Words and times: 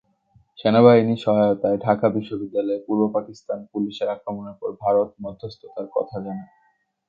সেনাবাহিনীর 0.59 1.23
সহায়তায় 1.25 1.77
ঢাকা 1.77 2.07
বিশ্ববিদ্যালয়ে 2.09 2.83
পূর্ব 2.85 3.01
পাকিস্তান 3.15 3.59
পুলিশের 3.71 4.07
আক্রমণের 4.09 4.55
পর 4.61 4.69
ভারত 4.83 5.09
মধ্যস্থতার 5.23 5.87
কথা 5.95 6.17
জানায়। 6.19 6.51